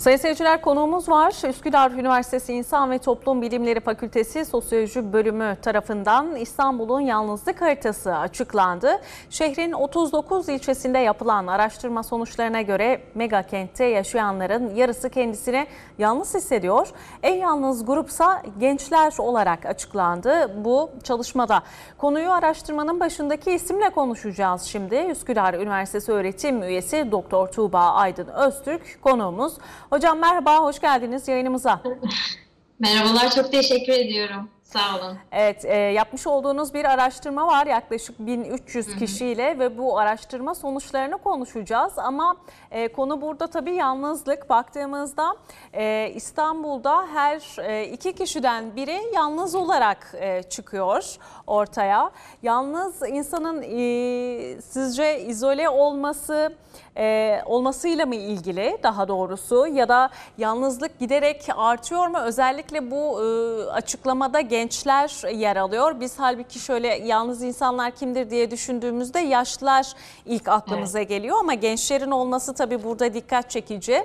[0.00, 1.48] Sayın seyirciler konuğumuz var.
[1.48, 9.00] Üsküdar Üniversitesi İnsan ve Toplum Bilimleri Fakültesi Sosyoloji Bölümü tarafından İstanbul'un yalnızlık haritası açıklandı.
[9.30, 15.66] Şehrin 39 ilçesinde yapılan araştırma sonuçlarına göre mega kentte yaşayanların yarısı kendisini
[15.98, 16.88] yalnız hissediyor.
[17.22, 21.62] En yalnız grupsa gençler olarak açıklandı bu çalışmada.
[21.98, 24.96] Konuyu araştırmanın başındaki isimle konuşacağız şimdi.
[24.96, 29.52] Üsküdar Üniversitesi öğretim üyesi Doktor Tuğba Aydın Öztürk konuğumuz.
[29.90, 31.82] Hocam merhaba, hoş geldiniz yayınımıza.
[32.78, 34.50] Merhabalar, çok teşekkür ediyorum.
[34.72, 35.18] Sağ olun.
[35.32, 38.98] Evet, e, yapmış olduğunuz bir araştırma var yaklaşık 1300 hı hı.
[38.98, 41.92] kişiyle ve bu araştırma sonuçlarını konuşacağız.
[41.96, 42.36] Ama
[42.70, 44.50] e, konu burada tabii yalnızlık.
[44.50, 45.36] Baktığımızda
[45.72, 52.10] e, İstanbul'da her e, iki kişiden biri yalnız olarak e, çıkıyor ortaya.
[52.42, 56.52] Yalnız insanın e, sizce izole olması
[56.96, 62.18] e, olmasıyla mı ilgili daha doğrusu ya da yalnızlık giderek artıyor mu?
[62.18, 63.26] Özellikle bu e,
[63.70, 66.00] açıklamada gençler yer alıyor.
[66.00, 69.92] Biz halbuki şöyle yalnız insanlar kimdir diye düşündüğümüzde yaşlılar
[70.26, 71.08] ilk aklımıza evet.
[71.08, 74.04] geliyor ama gençlerin olması tabii burada dikkat çekici.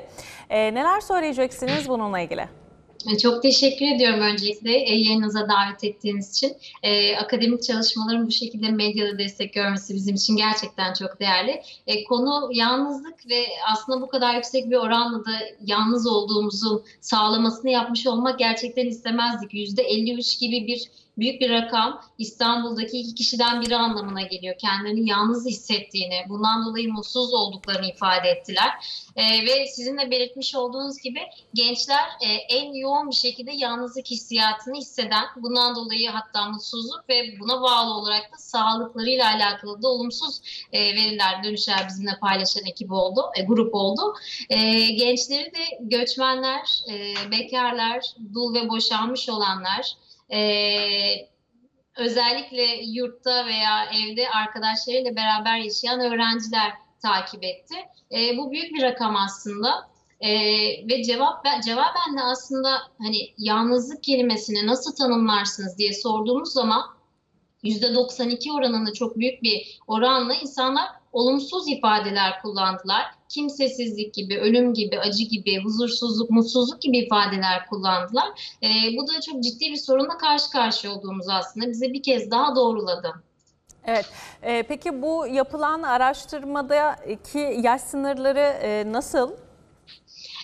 [0.50, 2.65] E, neler söyleyeceksiniz bununla ilgili?
[3.12, 6.58] E, çok teşekkür ediyorum öncelikle e, yayınınıza davet ettiğiniz için.
[6.84, 11.62] E, akademik çalışmaların bu şekilde medyada destek görmesi bizim için gerçekten çok değerli.
[12.10, 15.32] Konu yalnızlık ve aslında bu kadar yüksek bir oranla da
[15.66, 19.54] yalnız olduğumuzu sağlamasını yapmış olmak gerçekten istemezdik.
[19.54, 24.56] %53 gibi bir büyük bir rakam İstanbul'daki iki kişiden biri anlamına geliyor.
[24.58, 28.70] Kendilerini yalnız hissettiğini, bundan dolayı mutsuz olduklarını ifade ettiler.
[29.16, 31.20] E, ve sizin de belirtmiş olduğunuz gibi
[31.54, 37.62] gençler e, en yoğun bir şekilde yalnızlık hissiyatını hisseden, bundan dolayı hatta mutsuzluk ve buna
[37.62, 40.42] bağlı olarak da sağlıklarıyla alakalı da olumsuz
[40.72, 44.14] e, veriler, dönüşler bizimle paylaşan ekip oldu, e, grup oldu.
[44.50, 44.58] E,
[44.92, 48.02] gençleri de göçmenler, e, bekarlar,
[48.34, 49.96] dul ve boşanmış olanlar,
[50.32, 50.40] e,
[51.98, 57.76] özellikle yurtta veya evde arkadaşlarıyla beraber yaşayan öğrenciler takip etti.
[58.12, 59.96] E, bu büyük bir rakam aslında.
[60.20, 60.30] E,
[60.90, 66.84] ve cevap cevaben de aslında hani yalnızlık kelimesini nasıl tanımlarsınız diye sorduğumuz zaman
[67.64, 73.04] %92 oranında çok büyük bir oranla insanlar olumsuz ifadeler kullandılar.
[73.30, 78.58] Kimsesizlik gibi, ölüm gibi, acı gibi, huzursuzluk, mutsuzluk gibi ifadeler kullandılar.
[78.64, 78.68] E,
[78.98, 83.14] bu da çok ciddi bir sorunla karşı karşıya olduğumuzu aslında bize bir kez daha doğruladı.
[83.86, 84.06] Evet.
[84.42, 89.32] E, peki bu yapılan araştırmadaki yaş sınırları e, nasıl?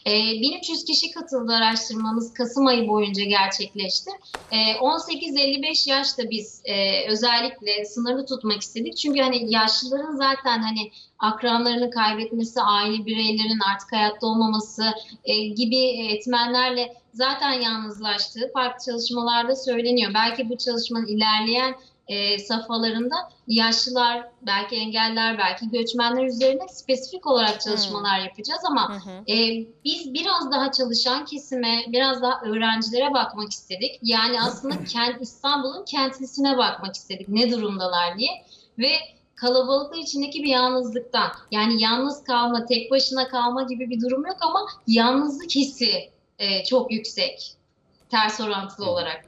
[0.06, 4.12] 1300 ee, kişi katıldı araştırmamız Kasım ayı boyunca gerçekleşti.
[4.52, 8.98] 18-55 ee, yaşta biz e, özellikle sınırlı tutmak istedik.
[8.98, 14.84] Çünkü hani yaşlıların zaten hani akranlarını kaybetmesi, aile bireylerinin artık hayatta olmaması
[15.24, 15.78] e, gibi
[16.14, 20.12] etmenlerle zaten yalnızlaştığı farklı çalışmalarda söyleniyor.
[20.14, 21.76] Belki bu çalışmanın ilerleyen
[22.12, 23.16] e, safhalarında
[23.48, 28.26] yaşlılar, belki engeller, belki göçmenler üzerine spesifik olarak çalışmalar hmm.
[28.26, 29.36] yapacağız ama hmm.
[29.36, 34.00] e, biz biraz daha çalışan kesime, biraz daha öğrencilere bakmak istedik.
[34.04, 37.30] Yani aslında kent İstanbul'un kentlisine bakmak istedik.
[37.30, 38.32] Ne durumdalar diye
[38.80, 38.92] ve
[39.36, 44.60] kalabalıklar içindeki bir yalnızlıktan yani yalnız kalma, tek başına kalma gibi bir durum yok ama
[44.88, 47.54] yalnızlık hissi e, çok yüksek
[48.10, 49.26] ters orantılı olarak.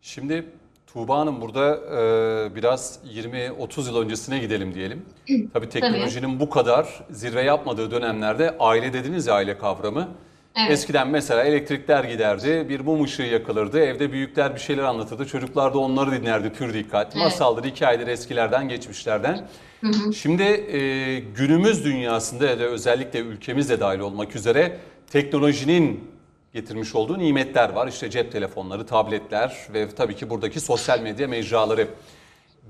[0.00, 0.52] Şimdi
[0.94, 5.02] Tuğba Hanım burada e, biraz 20-30 yıl öncesine gidelim diyelim.
[5.52, 6.40] Tabii teknolojinin Tabii.
[6.40, 10.08] bu kadar zirve yapmadığı dönemlerde aile dediniz ya aile kavramı.
[10.56, 10.70] Evet.
[10.70, 15.78] Eskiden mesela elektrikler giderdi, bir mum ışığı yakılırdı, evde büyükler bir şeyler anlatırdı, çocuklar da
[15.78, 17.06] onları dinlerdi pür dikkat.
[17.06, 17.24] Evet.
[17.24, 19.48] Masaldır, hikayeler eskilerden, geçmişlerden.
[19.80, 20.12] Hı hı.
[20.12, 24.76] Şimdi e, günümüz dünyasında ya da özellikle ülkemizde dahil olmak üzere
[25.10, 26.13] teknolojinin
[26.54, 27.88] getirmiş olduğu nimetler var.
[27.88, 31.88] İşte cep telefonları, tabletler ve tabii ki buradaki sosyal medya mecraları.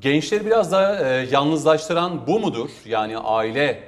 [0.00, 2.70] Gençleri biraz da e, yalnızlaştıran bu mudur?
[2.84, 3.82] Yani aile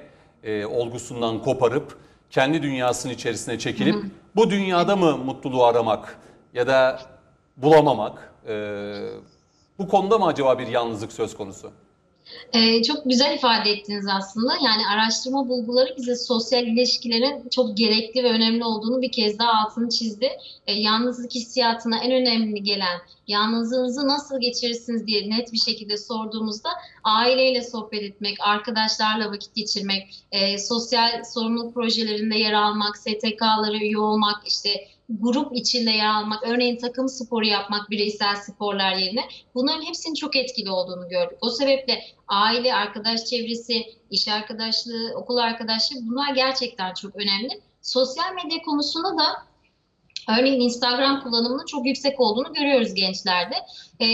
[0.44, 1.98] e, olgusundan koparıp
[2.30, 4.06] kendi dünyasının içerisine çekilip hı hı.
[4.36, 6.18] bu dünyada mı mutluluğu aramak
[6.54, 7.00] ya da
[7.56, 8.32] bulamamak?
[8.48, 8.54] E,
[9.78, 11.72] bu konuda mı acaba bir yalnızlık söz konusu?
[12.52, 14.52] Ee, çok güzel ifade ettiniz aslında.
[14.64, 19.88] Yani araştırma bulguları bize sosyal ilişkilerin çok gerekli ve önemli olduğunu bir kez daha altını
[19.88, 20.30] çizdi.
[20.66, 26.68] Ee, yalnızlık hissiyatına en önemli gelen yalnızlığınızı nasıl geçirirsiniz diye net bir şekilde sorduğumuzda
[27.04, 34.46] aileyle sohbet etmek, arkadaşlarla vakit geçirmek, e, sosyal sorumluluk projelerinde yer almak, STK'lara üye olmak,
[34.46, 39.20] işte grup içinde yer almak, örneğin takım sporu yapmak bireysel sporlar yerine
[39.54, 41.38] bunların hepsinin çok etkili olduğunu gördük.
[41.40, 47.60] O sebeple aile, arkadaş çevresi, iş arkadaşlığı, okul arkadaşlığı bunlar gerçekten çok önemli.
[47.82, 49.46] Sosyal medya konusunda da
[50.38, 53.54] örneğin Instagram kullanımının çok yüksek olduğunu görüyoruz gençlerde.
[54.00, 54.06] E,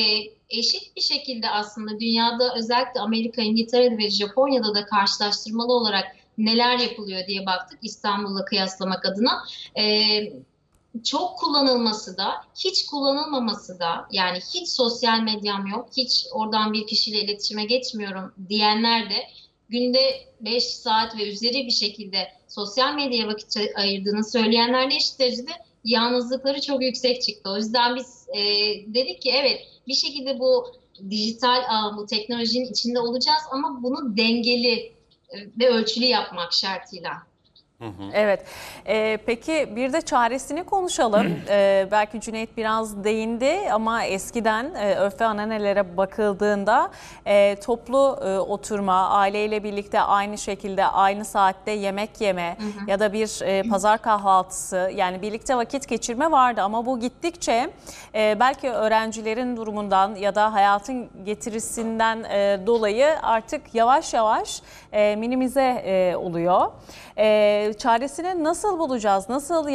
[0.51, 6.05] eşit bir şekilde aslında dünyada özellikle Amerika, İngiltere'de ve Japonya'da da karşılaştırmalı olarak
[6.39, 9.43] neler yapılıyor diye baktık İstanbul'la kıyaslamak adına.
[9.79, 9.85] E,
[11.05, 17.21] çok kullanılması da, hiç kullanılmaması da yani hiç sosyal medyam yok, hiç oradan bir kişiyle
[17.21, 19.17] iletişime geçmiyorum diyenler de
[19.69, 20.01] günde
[20.41, 25.51] 5 saat ve üzeri bir şekilde sosyal medyaya vakit ayırdığını söyleyenlerle eşit derecede
[25.85, 27.51] yalnızlıkları çok yüksek çıktı.
[27.51, 28.41] O yüzden biz e,
[28.95, 30.67] dedik ki evet bir şekilde bu
[31.11, 34.93] dijital ağ, bu teknolojinin içinde olacağız ama bunu dengeli
[35.59, 37.32] ve ölçülü yapmak şartıyla.
[38.15, 38.45] Evet.
[38.87, 41.33] Ee, peki bir de çaresini konuşalım.
[41.49, 46.91] Ee, belki Cüneyt biraz değindi ama eskiden e, örf ve ananelere bakıldığında
[47.27, 52.91] e, toplu e, oturma, aileyle birlikte aynı şekilde aynı saatte yemek yeme hı hı.
[52.91, 57.71] ya da bir e, pazar kahvaltısı yani birlikte vakit geçirme vardı ama bu gittikçe
[58.15, 64.63] e, belki öğrencilerin durumundan ya da hayatın getirisinden e, dolayı artık yavaş yavaş
[64.93, 66.71] e, minimize e, oluyor.
[67.19, 69.29] E, çaresini nasıl bulacağız?
[69.29, 69.69] Nasıl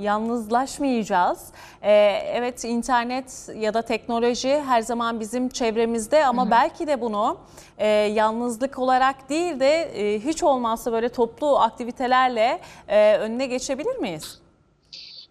[0.00, 1.46] yalnızlaşmayacağız?
[1.82, 1.92] Ee,
[2.34, 6.50] evet internet ya da teknoloji her zaman bizim çevremizde ama hı hı.
[6.50, 7.38] belki de bunu
[7.78, 14.38] e, yalnızlık olarak değil de e, hiç olmazsa böyle toplu aktivitelerle e, önüne geçebilir miyiz?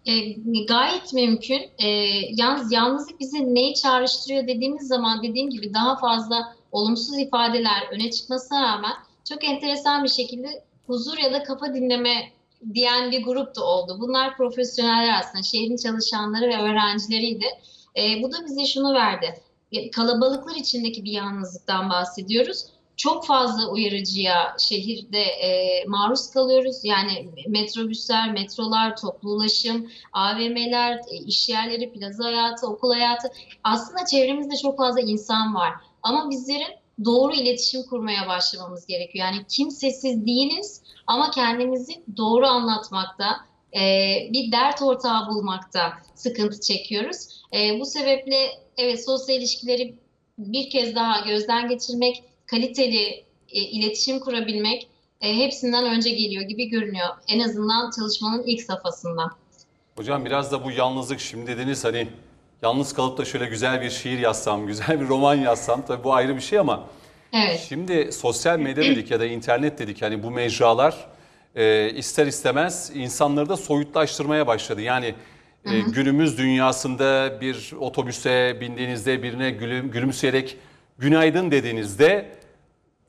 [0.06, 0.32] E,
[0.68, 1.60] gayet mümkün.
[1.78, 1.88] E,
[2.30, 8.62] yalnız yalnızlık bizi neyi çağrıştırıyor dediğimiz zaman dediğim gibi daha fazla olumsuz ifadeler öne çıkmasına
[8.62, 8.92] rağmen
[9.28, 12.32] çok enteresan bir şekilde huzur ya da kafa dinleme
[12.74, 13.96] diyen bir grup da oldu.
[14.00, 17.46] Bunlar profesyoneller aslında, şehrin çalışanları ve öğrencileriydi.
[17.96, 19.34] E, bu da bize şunu verdi.
[19.92, 22.64] Kalabalıklar içindeki bir yalnızlıktan bahsediyoruz.
[22.96, 26.76] Çok fazla uyarıcıya şehirde e, maruz kalıyoruz.
[26.84, 33.28] Yani metrobüsler, metrolar, toplu ulaşım, AVM'ler, e, iş yerleri, plaza hayatı, okul hayatı.
[33.64, 35.72] Aslında çevremizde çok fazla insan var.
[36.02, 36.74] Ama bizlerin
[37.04, 39.26] doğru iletişim kurmaya başlamamız gerekiyor.
[39.26, 43.36] Yani kimsesiz değiliz ama kendimizi doğru anlatmakta,
[43.74, 43.80] e,
[44.32, 47.42] bir dert ortağı bulmakta sıkıntı çekiyoruz.
[47.54, 48.36] E, bu sebeple
[48.76, 49.94] evet sosyal ilişkileri
[50.38, 54.88] bir kez daha gözden geçirmek, kaliteli e, iletişim kurabilmek
[55.20, 57.08] hepsinden önce geliyor gibi görünüyor.
[57.28, 59.30] En azından çalışmanın ilk safhasında.
[59.96, 62.08] Hocam biraz da bu yalnızlık şimdi dediniz hani
[62.62, 66.36] yalnız kalıp da şöyle güzel bir şiir yazsam, güzel bir roman yazsam tabii bu ayrı
[66.36, 66.86] bir şey ama
[67.32, 67.66] evet.
[67.68, 71.06] şimdi sosyal medya dedik ya da internet dedik hani bu mecralar
[71.54, 74.80] e, ister istemez insanları da soyutlaştırmaya başladı.
[74.80, 75.14] Yani
[75.64, 80.56] e, günümüz dünyasında bir otobüse bindiğinizde birine gülüm, gülümseyerek
[80.98, 82.26] günaydın dediğinizde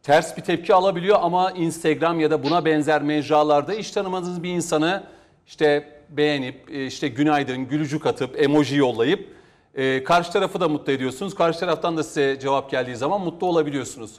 [0.03, 5.03] ters bir tepki alabiliyor ama Instagram ya da buna benzer mecralarda hiç tanımadığınız bir insanı
[5.47, 9.38] işte beğenip e, işte günaydın gülücük atıp emoji yollayıp
[9.75, 11.35] e, karşı tarafı da mutlu ediyorsunuz.
[11.35, 14.11] Karşı taraftan da size cevap geldiği zaman mutlu olabiliyorsunuz.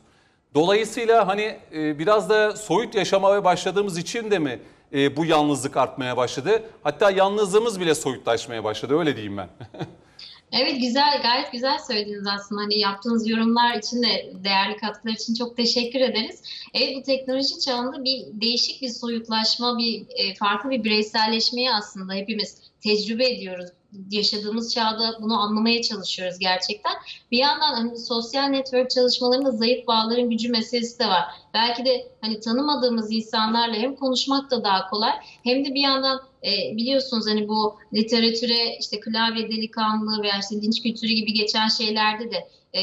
[0.55, 4.61] Dolayısıyla hani e, biraz da soyut yaşamaya başladığımız için de mi
[4.93, 6.63] e, bu yalnızlık artmaya başladı?
[6.83, 9.49] Hatta yalnızlığımız bile soyutlaşmaya başladı öyle diyeyim ben.
[10.53, 15.57] Evet güzel gayet güzel söylediniz aslında hani yaptığınız yorumlar için de değerli katkılar için çok
[15.57, 16.43] teşekkür ederiz.
[16.75, 22.59] Evet bu teknoloji çağında bir değişik bir soyutlaşma bir e, farklı bir bireyselleşmeyi aslında hepimiz
[22.81, 23.71] tecrübe ediyoruz
[24.11, 26.93] yaşadığımız çağda bunu anlamaya çalışıyoruz gerçekten.
[27.31, 31.25] Bir yandan hani sosyal network çalışmalarında zayıf bağların gücü meselesi de var.
[31.55, 35.13] Belki de hani tanımadığımız insanlarla hem konuşmak da daha kolay
[35.45, 40.83] hem de bir yandan e, biliyorsunuz hani bu literatüre işte klavye delikanlı veya işte dinç
[40.83, 42.83] kültürü gibi geçen şeylerde de e,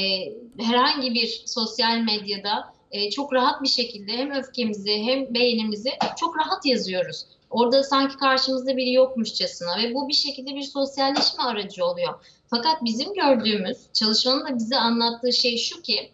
[0.60, 6.66] herhangi bir sosyal medyada e, çok rahat bir şekilde hem öfkemizi hem beğenimizi çok rahat
[6.66, 7.26] yazıyoruz.
[7.50, 12.14] Orada sanki karşımızda biri yokmuşçasına ve bu bir şekilde bir sosyalleşme aracı oluyor.
[12.50, 16.12] Fakat bizim gördüğümüz çalışmanın da bize anlattığı şey şu ki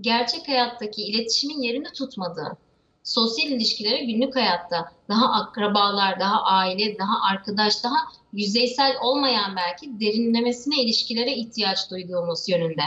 [0.00, 2.56] gerçek hayattaki iletişimin yerini tutmadığı.
[3.04, 7.96] Sosyal ilişkilere günlük hayatta daha akrabalar, daha aile, daha arkadaş, daha
[8.32, 12.82] yüzeysel olmayan belki derinlemesine ilişkilere ihtiyaç duyduğumuz yönünde.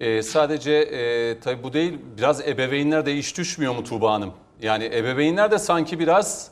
[0.00, 4.32] Ee, sadece e, tabii bu değil, biraz ebeveynler de iş düşmüyor mu Tuğba Hanım?
[4.62, 6.50] Yani ebeveynler de sanki biraz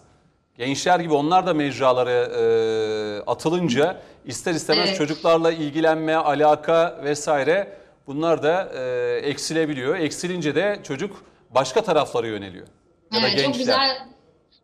[0.59, 4.99] gençler gibi onlar da mecralara e, atılınca ister istemez evet.
[4.99, 9.97] çocuklarla ilgilenme, alaka vesaire bunlar da e, eksilebiliyor.
[9.97, 12.67] Eksilince de çocuk başka taraflara yöneliyor.
[13.13, 14.07] Ya evet, Çok güzel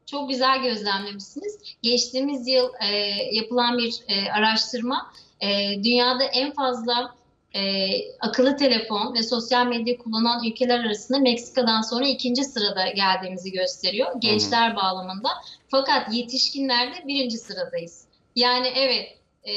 [0.07, 1.59] çok güzel gözlemlemişsiniz.
[1.83, 2.97] Geçtiğimiz yıl e,
[3.33, 5.49] yapılan bir e, araştırma e,
[5.85, 7.15] dünyada en fazla
[7.54, 7.88] e,
[8.21, 14.76] akıllı telefon ve sosyal medya kullanan ülkeler arasında Meksika'dan sonra ikinci sırada geldiğimizi gösteriyor gençler
[14.76, 15.28] bağlamında.
[15.68, 18.04] Fakat yetişkinlerde birinci sıradayız.
[18.37, 19.52] Yani evet e,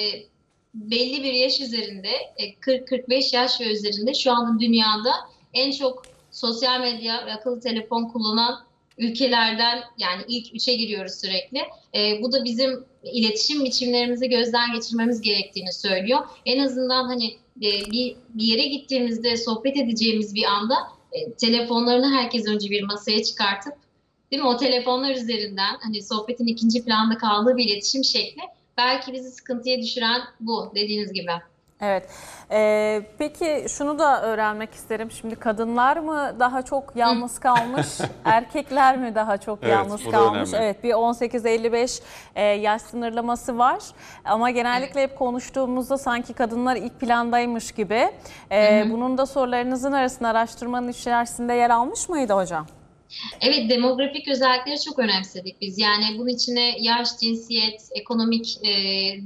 [0.74, 5.12] belli bir yaş üzerinde e, 40-45 yaş ve üzerinde şu anda dünyada
[5.54, 8.66] en çok sosyal medya ve akıllı telefon kullanan
[8.98, 11.60] ülkelerden yani ilk üçe giriyoruz sürekli.
[11.96, 16.20] E, bu da bizim iletişim biçimlerimizi gözden geçirmemiz gerektiğini söylüyor.
[16.46, 17.26] En azından hani
[17.58, 20.76] e, bir, bir yere gittiğimizde sohbet edeceğimiz bir anda
[21.12, 23.74] e, telefonlarını herkes önce bir masaya çıkartıp
[24.32, 28.42] değil mi o telefonlar üzerinden hani sohbetin ikinci planda kaldığı bir iletişim şekli
[28.78, 31.32] belki bizi sıkıntıya düşüren bu dediğiniz gibi.
[31.82, 32.10] Evet.
[32.52, 35.12] Ee, peki şunu da öğrenmek isterim.
[35.12, 37.88] Şimdi kadınlar mı daha çok yalnız kalmış,
[38.26, 40.54] erkekler mi daha çok Evet, yalnız kalmış?
[40.54, 40.66] önemli.
[40.66, 42.02] Evet, bir 18-55
[42.36, 43.80] e, yaş sınırlaması var.
[44.26, 48.12] Ama genellikle hep konuştuğumuzda sanki kadınlar ilk plandaymış gibi.
[48.52, 52.66] Ee, bunun da sorularınızın arasında araştırmanın içerisinde yer almış mıydı hocam?
[53.42, 55.80] Evet, demografik özellikleri çok önemsedik biz.
[55.80, 58.72] Yani bunun içine yaş, cinsiyet, ekonomik e,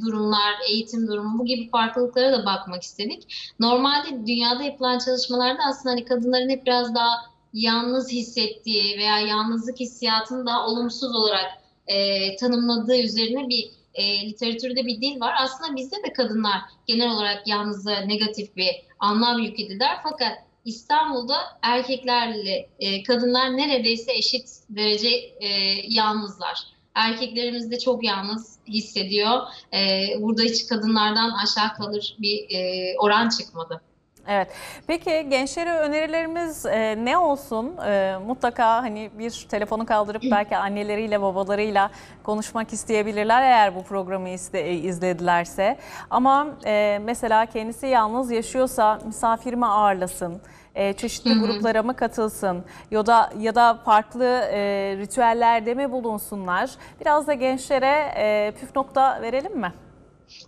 [0.02, 3.54] durumlar, eğitim durumu bu gibi farklılıklara da bakmak istedik.
[3.60, 7.10] Normalde dünyada yapılan çalışmalarda aslında hani kadınların hep biraz daha
[7.54, 11.52] yalnız hissettiği veya yalnızlık hissiyatını daha olumsuz olarak
[11.88, 15.34] e, tanımladığı üzerine bir e, literatürde bir dil var.
[15.40, 18.70] Aslında bizde de kadınlar genel olarak yalnızlığa negatif bir
[19.00, 19.98] anlam yüklediler.
[20.04, 25.48] Fakat İstanbul'da erkeklerle e, kadınlar neredeyse eşit derece e,
[25.88, 26.64] yalnızlar.
[26.96, 29.42] Erkeklerimiz de çok yalnız hissediyor.
[29.74, 33.82] E, burada hiç kadınlardan aşağı kalır bir e, oran çıkmadı.
[34.32, 34.48] Evet.
[34.88, 37.78] Peki gençlere önerilerimiz e, ne olsun?
[37.88, 41.92] E, mutlaka hani bir telefonu kaldırıp belki anneleriyle babalarıyla
[42.24, 45.78] konuşmak isteyebilirler eğer bu programı iste, e, izledilerse.
[46.10, 50.42] Ama e, mesela kendisi yalnız yaşıyorsa misafir mi ağırlasın?
[50.76, 54.60] E, çeşitli gruplara mı katılsın ya da ya da farklı e,
[54.98, 56.70] ritüellerde mi bulunsunlar?
[57.02, 59.74] Biraz da gençlere e, püf nokta verelim mi?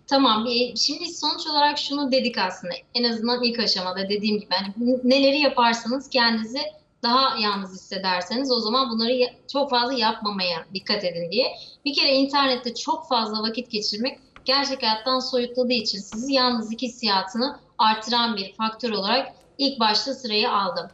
[0.07, 0.47] Tamam.
[0.75, 2.73] Şimdi sonuç olarak şunu dedik aslında.
[2.93, 6.59] En azından ilk aşamada dediğim gibi hani neleri yaparsanız kendinizi
[7.03, 9.13] daha yalnız hissederseniz o zaman bunları
[9.51, 11.47] çok fazla yapmamaya dikkat edin diye.
[11.85, 18.37] Bir kere internette çok fazla vakit geçirmek gerçek hayattan soyutladığı için sizi yalnızlık hissiyatını artıran
[18.37, 20.87] bir faktör olarak ilk başta sırayı aldım.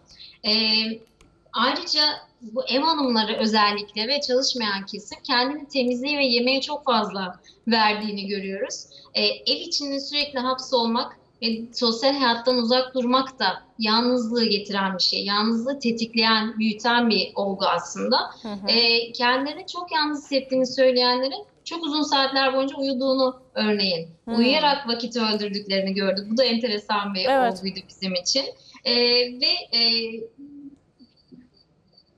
[0.46, 0.52] Ee,
[1.58, 2.02] ayrıca
[2.42, 8.86] bu ev hanımları özellikle ve çalışmayan kesim kendini temizliğe ve yemeğe çok fazla verdiğini görüyoruz.
[9.14, 15.26] Ee, ev içinde sürekli hapsolmak ve sosyal hayattan uzak durmak da yalnızlığı getiren bir şey.
[15.26, 18.18] Yalnızlığı tetikleyen, büyüten bir olgu aslında.
[18.42, 18.68] Hı hı.
[18.68, 24.10] Ee, kendilerini çok yalnız hissettiğini söyleyenlerin çok uzun saatler boyunca uyuduğunu örneğin.
[24.26, 24.36] Hmm.
[24.36, 26.28] Uyuyarak vakit öldürdüklerini gördük.
[26.32, 27.54] Bu da enteresan bir Evet.
[27.54, 28.46] olguydu bizim için.
[28.86, 28.94] Ee,
[29.42, 29.82] ve e,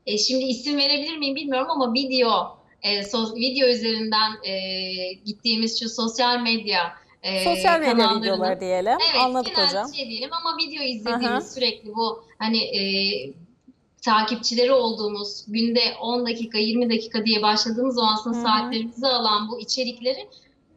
[0.10, 5.90] e, şimdi isim verebilir miyim bilmiyorum ama video e, so- video üzerinden e, gittiğimiz şu
[5.90, 8.98] sosyal medya e, Sosyal medya videoları diyelim.
[9.12, 9.94] Evet, Anladık genel hocam.
[9.94, 11.42] şey diyelim ama video izlediğimiz Aha.
[11.42, 12.82] sürekli bu hani e,
[14.02, 18.44] takipçileri olduğumuz günde 10 dakika 20 dakika diye başladığımız zaman aslında Hı hı.
[18.44, 20.28] saatlerimizi alan bu içerikleri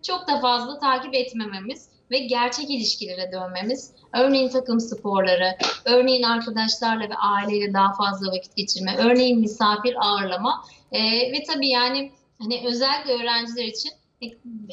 [0.02, 3.92] çok da fazla takip etmememiz ve gerçek ilişkilere dönmemiz.
[4.14, 11.33] Örneğin takım sporları, örneğin arkadaşlarla ve aileyle daha fazla vakit geçirme, örneğin misafir ağırlama E,
[11.33, 13.90] ve tabii yani hani özellikle öğrenciler için
[14.23, 14.26] e,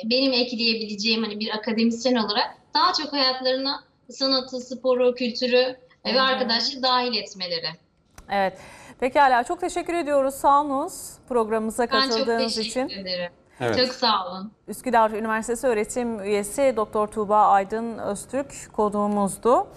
[0.03, 6.21] benim ekleyebileceğim hani bir akademisyen olarak daha çok hayatlarına sanatı, sporu, kültürü e, Hı ve
[6.21, 7.69] arkadaşlığı dahil etmeleri.
[8.29, 8.57] Evet.
[8.99, 10.35] Pekala çok teşekkür ediyoruz.
[10.35, 10.93] Sağ olunuz
[11.29, 13.01] programımıza Ben çok katıldığınız teşekkür için.
[13.01, 13.31] ederim.
[13.59, 13.77] Evet.
[13.77, 14.51] Çok sağ olun.
[14.67, 19.67] Üsküdar Üniversitesi öğretim üyesi Doktor Tuğba Aydın Öztürk konuğumuzdu.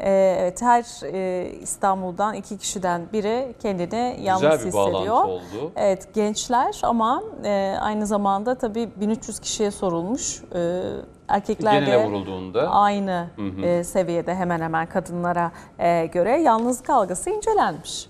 [0.00, 5.14] Ee, Evet, her e, İstanbul'dan iki kişiden biri kendini yalnız Güzel bir hissediyor.
[5.14, 5.72] bağlantı oldu.
[5.76, 10.42] Evet, gençler ama e, aynı zamanda tabii 1300 kişiye sorulmuş.
[10.54, 10.82] E,
[11.28, 13.60] erkekler de vurulduğunda aynı Hı hı.
[13.66, 18.04] e, seviyede hemen hemen kadınlara e, göre yalnızlık algısı incelenmiş.